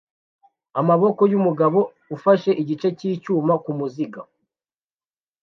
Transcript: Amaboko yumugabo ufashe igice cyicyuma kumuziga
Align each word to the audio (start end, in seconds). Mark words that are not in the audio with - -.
Amaboko 0.79 1.21
yumugabo 1.31 1.79
ufashe 2.15 2.51
igice 2.61 2.87
cyicyuma 2.99 3.53
kumuziga 3.63 4.21